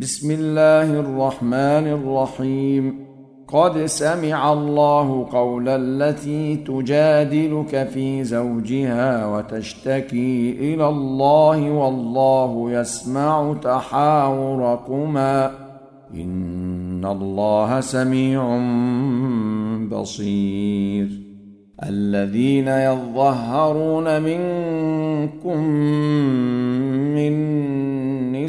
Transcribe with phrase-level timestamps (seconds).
[0.00, 3.04] بسم الله الرحمن الرحيم
[3.48, 15.50] قد سمع الله قول التي تجادلك في زوجها وتشتكي إلى الله والله يسمع تحاوركما
[16.14, 18.58] ان الله سميع
[19.90, 21.08] بصير
[21.82, 25.58] الذين يظهرون منكم
[27.14, 27.89] من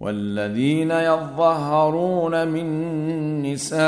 [0.00, 3.78] والذين يظهرون من نسائهم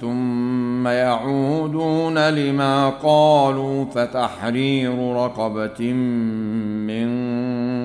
[0.00, 7.08] ثم يعودون لما قالوا فتحرير رقبة من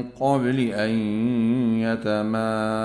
[0.04, 0.90] قبل أن
[1.80, 2.80] يتماسا.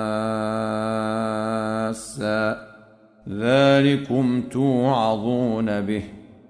[3.29, 6.03] ذلكم توعظون به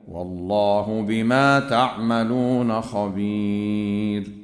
[0.08, 4.43] والله بما تعملون خبير.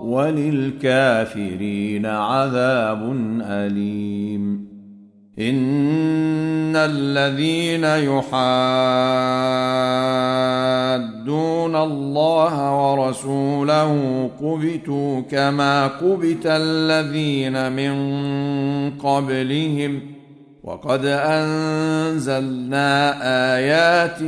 [0.00, 4.68] وللكافرين عذاب أليم.
[5.38, 8.28] إن الذين يحادون
[11.76, 17.92] الله ورسوله كبتوا كما كبت الذين من
[18.90, 20.00] قبلهم.
[20.64, 22.86] وقد أنزلنا
[23.56, 24.22] آيات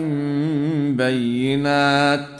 [0.96, 2.39] بينات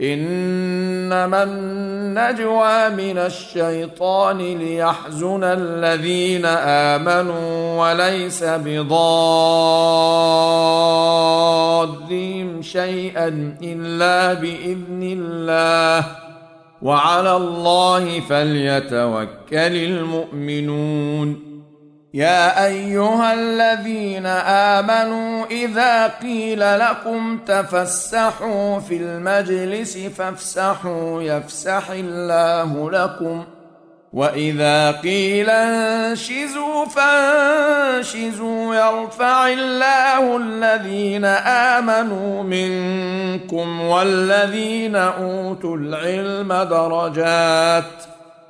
[0.00, 9.88] إنما النجوى من الشيطان ليحزن الذين آمنوا وليس بضار
[12.62, 16.06] شيئا إلا بإذن الله.
[16.82, 21.47] وعلى الله فليتوكل المؤمنون.
[22.14, 33.44] يا أيها الذين آمنوا إذا قيل لكم تفسحوا في المجلس فافسحوا يفسح الله لكم.
[34.12, 41.24] وإذا قيل انشزوا فانشزوا يرفع الله الذين
[41.74, 48.17] آمنوا منكم والذين أوتوا العلم درجات.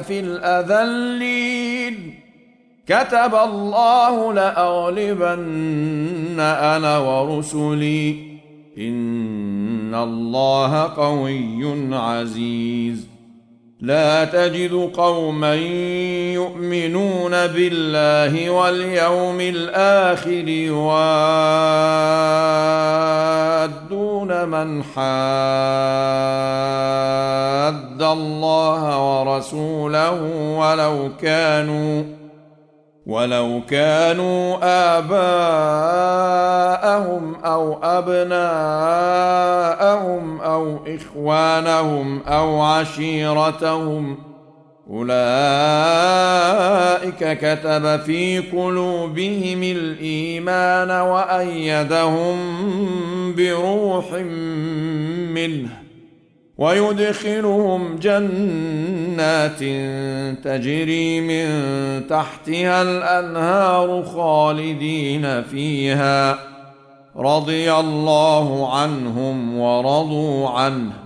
[0.00, 2.20] في الأذلين.
[2.88, 8.16] كتب الله لأغلبن أنا ورسلي.
[8.78, 13.06] إن الله قوي عزيز.
[13.80, 15.54] لا تجد قوما
[16.34, 20.70] يؤمنون بالله واليوم الآخر
[24.30, 24.96] يوادون من حاد
[28.02, 30.22] الله ورسوله
[30.58, 32.04] ولو كانوا
[33.06, 34.56] ولو كانوا
[34.98, 36.14] آباءهم
[37.44, 38.40] أو أبناءهم
[40.40, 44.18] أو إخوانهم أو عشيرتهم
[44.90, 45.18] أولئك
[47.38, 52.36] كتب في قلوبهم الإيمان وأيدهم
[53.34, 54.12] بروح
[55.32, 55.68] منه
[56.58, 59.58] ويدخلهم جنات
[60.44, 61.46] تجري من
[62.06, 66.38] تحتها الأنهار خالدين فيها
[67.16, 71.05] رضي الله عنهم ورضوا عنه